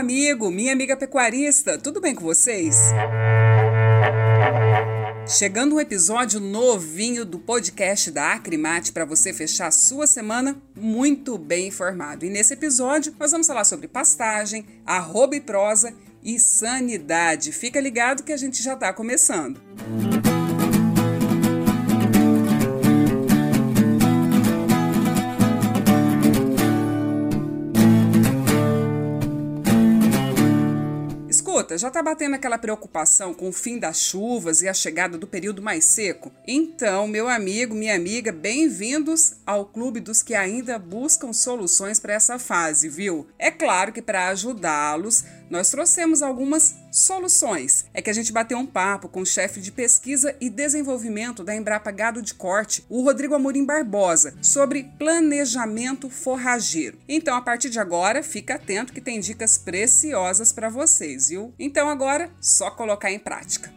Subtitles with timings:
[0.00, 2.74] amigo, minha amiga pecuarista, tudo bem com vocês?
[5.28, 11.68] Chegando um episódio novinho do podcast da Acrimate para você fechar sua semana muito bem
[11.68, 12.24] informado.
[12.24, 15.94] E nesse episódio nós vamos falar sobre pastagem, arroba e prosa
[16.24, 17.52] e sanidade.
[17.52, 19.60] Fica ligado que a gente já está começando.
[19.86, 20.09] Música
[31.60, 35.26] Escuta, já tá batendo aquela preocupação com o fim das chuvas e a chegada do
[35.26, 36.32] período mais seco?
[36.46, 42.38] Então, meu amigo, minha amiga, bem-vindos ao clube dos que ainda buscam soluções para essa
[42.38, 43.26] fase, viu?
[43.38, 47.84] É claro que para ajudá-los, nós trouxemos algumas soluções.
[47.92, 51.54] É que a gente bateu um papo com o chefe de pesquisa e desenvolvimento da
[51.54, 56.98] Embrapa Gado de Corte, o Rodrigo Amorim Barbosa, sobre planejamento forrageiro.
[57.08, 61.49] Então, a partir de agora, fica atento que tem dicas preciosas para vocês, viu?
[61.58, 63.72] Então, agora, só colocar em prática.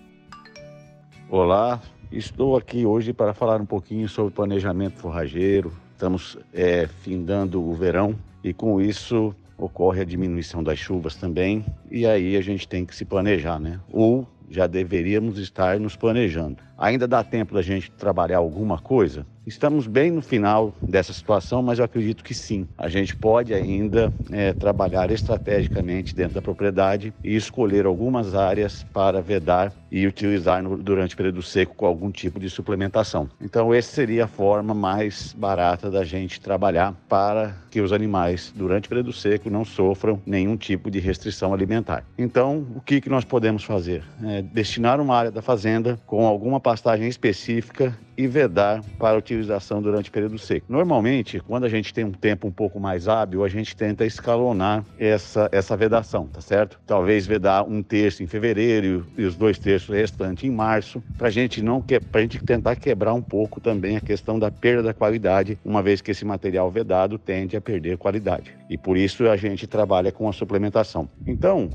[1.30, 5.74] Olá, estou aqui hoje para falar um pouquinho sobre planejamento forrageiro.
[5.94, 12.06] Estamos é, findando o verão e com isso ocorre a diminuição das chuvas também, e
[12.06, 13.80] aí a gente tem que se planejar, né?
[13.92, 16.58] Ou já deveríamos estar nos planejando.
[16.84, 19.26] Ainda dá tempo da gente trabalhar alguma coisa?
[19.46, 22.68] Estamos bem no final dessa situação, mas eu acredito que sim.
[22.78, 29.22] A gente pode ainda é, trabalhar estrategicamente dentro da propriedade e escolher algumas áreas para
[29.22, 33.30] vedar e utilizar no, durante o período seco com algum tipo de suplementação.
[33.42, 38.86] Então, essa seria a forma mais barata da gente trabalhar para que os animais, durante
[38.86, 42.06] o período seco, não sofram nenhum tipo de restrição alimentar.
[42.18, 44.04] Então, o que, que nós podemos fazer?
[44.24, 50.10] É destinar uma área da fazenda com alguma pastagem específica e vedar para utilização durante
[50.10, 50.66] o período seco.
[50.68, 54.84] Normalmente, quando a gente tem um tempo um pouco mais hábil, a gente tenta escalonar
[54.98, 56.80] essa, essa vedação, tá certo?
[56.88, 61.32] Talvez vedar um terço em fevereiro e os dois terços restantes em março, para a
[61.32, 64.94] gente não que, pra gente tentar quebrar um pouco também a questão da perda da
[64.96, 68.52] qualidade, uma vez que esse material vedado tende a perder qualidade.
[68.68, 71.08] E por isso a gente trabalha com a suplementação.
[71.28, 71.70] Então,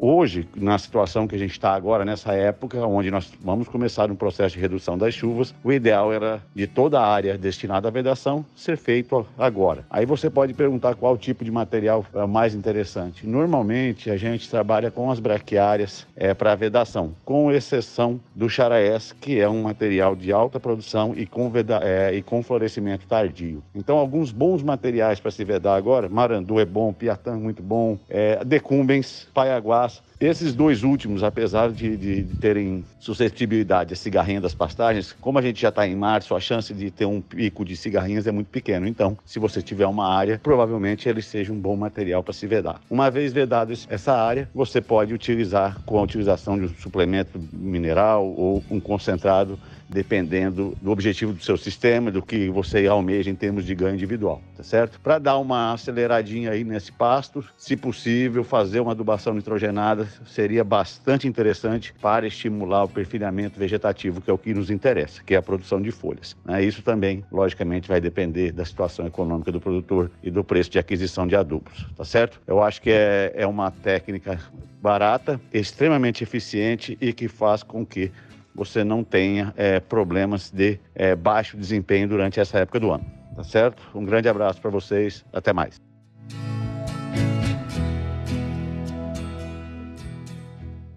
[0.00, 4.16] hoje, na situação que a gente está agora, nessa época, onde nós vamos começar um
[4.16, 8.44] processo de redução das chuvas, o ideal era de toda a área destinada à vedação
[8.54, 9.84] ser feito agora.
[9.90, 13.26] Aí você pode perguntar qual tipo de material é mais interessante.
[13.26, 19.40] Normalmente, a gente trabalha com as braquiárias é, para vedação, com exceção do charaés, que
[19.40, 23.62] é um material de alta produção e com, veda, é, e com florescimento tardio.
[23.74, 28.44] Então, alguns bons materiais para se vedar agora, marandu é bom, piatã muito bom, é,
[28.44, 34.54] decumbens, paiaguá, paz esses dois últimos, apesar de, de, de terem suscetibilidade a cigarrinha das
[34.54, 37.76] pastagens, como a gente já está em março, a chance de ter um pico de
[37.76, 38.86] cigarrinhas é muito pequeno.
[38.86, 42.80] Então, se você tiver uma área, provavelmente ele seja um bom material para se vedar.
[42.90, 48.26] Uma vez vedado essa área, você pode utilizar com a utilização de um suplemento mineral
[48.26, 53.64] ou um concentrado dependendo do objetivo do seu sistema, do que você almeja em termos
[53.64, 55.00] de ganho individual, tá certo?
[55.00, 61.26] Para dar uma aceleradinha aí nesse pasto, se possível, fazer uma adubação nitrogenada seria bastante
[61.26, 65.42] interessante para estimular o perfilhamento vegetativo, que é o que nos interessa, que é a
[65.42, 66.36] produção de folhas.
[66.44, 66.64] Né?
[66.64, 71.26] Isso também, logicamente, vai depender da situação econômica do produtor e do preço de aquisição
[71.26, 72.40] de adubos, tá certo?
[72.46, 74.38] Eu acho que é, é uma técnica
[74.80, 78.10] barata, extremamente eficiente e que faz com que
[78.54, 83.04] você não tenha é, problemas de é, baixo desempenho durante essa época do ano.
[83.34, 83.82] Tá certo?
[83.94, 85.24] Um grande abraço para vocês.
[85.30, 85.78] Até mais.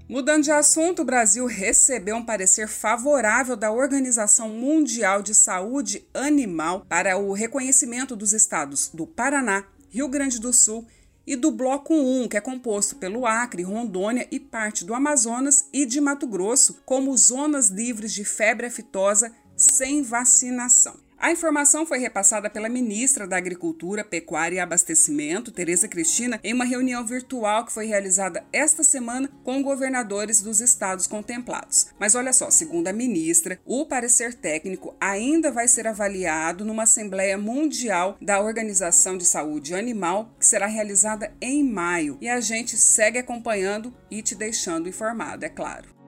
[0.10, 6.84] Mudando de assunto, o Brasil recebeu um parecer favorável da Organização Mundial de Saúde Animal
[6.90, 10.88] para o reconhecimento dos estados do Paraná, Rio Grande do Sul
[11.28, 15.86] e do Bloco 1, que é composto pelo Acre, Rondônia e parte do Amazonas e
[15.86, 21.09] de Mato Grosso, como zonas livres de febre aftosa sem vacinação.
[21.22, 26.64] A informação foi repassada pela ministra da Agricultura, Pecuária e Abastecimento, Tereza Cristina, em uma
[26.64, 31.88] reunião virtual que foi realizada esta semana com governadores dos estados contemplados.
[32.00, 37.38] Mas olha só, segundo a ministra, o parecer técnico ainda vai ser avaliado numa Assembleia
[37.38, 42.18] Mundial da Organização de Saúde Animal, que será realizada em maio.
[42.22, 45.99] E a gente segue acompanhando e te deixando informado, é claro.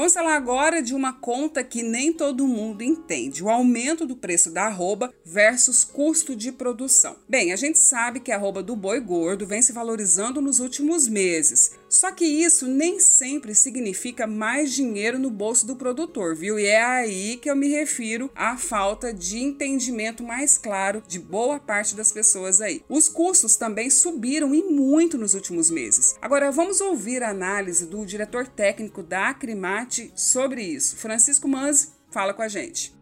[0.00, 4.50] Vamos falar agora de uma conta que nem todo mundo entende: o aumento do preço
[4.50, 7.16] da arroba versus custo de produção.
[7.28, 11.06] Bem, a gente sabe que a arroba do boi gordo vem se valorizando nos últimos
[11.06, 16.56] meses, Só que isso nem sempre significa mais dinheiro no bolso do produtor, viu?
[16.56, 21.58] E é aí que eu me refiro à falta de entendimento mais claro de boa
[21.58, 22.84] parte das pessoas aí.
[22.88, 26.16] Os custos também subiram e muito nos últimos meses.
[26.22, 30.96] Agora vamos ouvir a análise do diretor técnico da Acrimate sobre isso.
[30.96, 32.94] Francisco Manzi fala com a gente.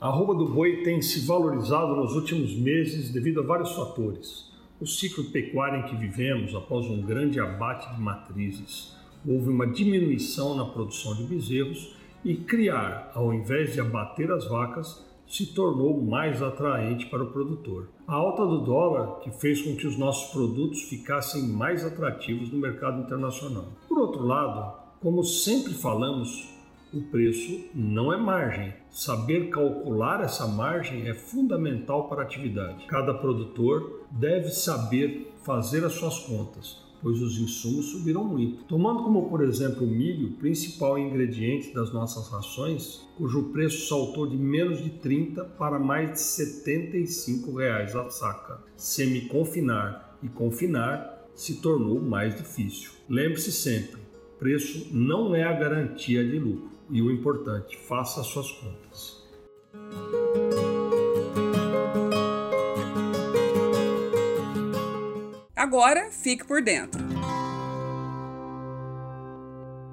[0.00, 4.52] A arroba do boi tem se valorizado nos últimos meses devido a vários fatores.
[4.84, 8.94] O ciclo pecuário em que vivemos, após um grande abate de matrizes,
[9.26, 15.02] houve uma diminuição na produção de bezerros e criar, ao invés de abater as vacas,
[15.26, 17.88] se tornou mais atraente para o produtor.
[18.06, 22.58] A alta do dólar que fez com que os nossos produtos ficassem mais atrativos no
[22.58, 23.72] mercado internacional.
[23.88, 24.70] Por outro lado,
[25.00, 26.46] como sempre falamos,
[26.94, 28.72] o preço não é margem.
[28.90, 32.86] Saber calcular essa margem é fundamental para a atividade.
[32.86, 38.64] Cada produtor deve saber fazer as suas contas, pois os insumos subiram muito.
[38.64, 44.36] Tomando como por exemplo o milho, principal ingrediente das nossas rações, cujo preço saltou de
[44.36, 48.62] menos de 30 para mais de 75 reais a saca.
[48.76, 52.92] Semi-confinar e confinar se tornou mais difícil.
[53.08, 54.00] Lembre-se sempre,
[54.44, 59.24] preço não é a garantia de lucro e o importante, faça as suas contas.
[65.56, 67.02] Agora fique por dentro.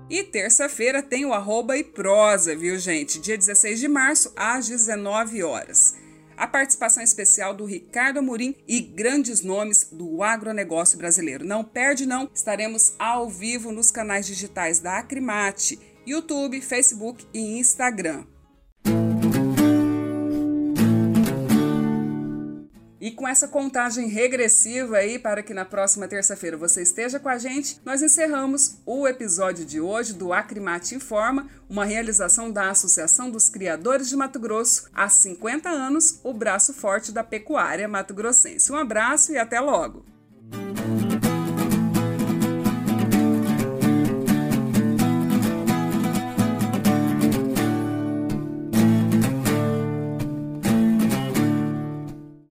[0.09, 3.21] E terça-feira tem o arroba e prosa, viu, gente?
[3.21, 5.97] Dia 16 de março, às 19 horas.
[6.37, 11.45] A participação especial do Ricardo Amorim e grandes nomes do agronegócio brasileiro.
[11.45, 12.29] Não perde, não.
[12.33, 18.25] Estaremos ao vivo nos canais digitais da Acrimate YouTube, Facebook e Instagram.
[23.21, 27.79] Com essa contagem regressiva aí para que na próxima terça-feira você esteja com a gente,
[27.85, 34.09] nós encerramos o episódio de hoje do Acrimate Informa, uma realização da Associação dos Criadores
[34.09, 38.71] de Mato Grosso, há 50 anos, o braço forte da pecuária mato-grossense.
[38.71, 40.10] Um abraço e até logo!